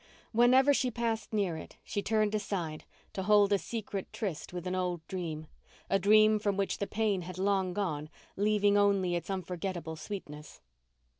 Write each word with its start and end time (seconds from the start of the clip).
Whenever 0.31 0.73
she 0.73 0.89
passed 0.89 1.31
near 1.31 1.55
it 1.55 1.77
she 1.83 2.01
turned 2.01 2.33
aside 2.33 2.85
to 3.13 3.21
hold 3.21 3.53
a 3.53 3.59
secret 3.59 4.11
tryst 4.11 4.51
with 4.51 4.65
an 4.65 4.73
old 4.73 5.05
dream—a 5.05 5.99
dream 5.99 6.39
from 6.39 6.57
which 6.57 6.79
the 6.79 6.87
pain 6.87 7.21
had 7.21 7.37
long 7.37 7.71
gone, 7.71 8.09
leaving 8.35 8.75
only 8.79 9.13
its 9.13 9.29
unforgettable 9.29 9.95
sweetness. 9.95 10.59